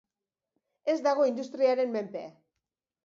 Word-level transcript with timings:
Ez 0.93 0.95
dago 1.07 1.27
industriaren 1.33 1.93
menpe. 1.99 2.25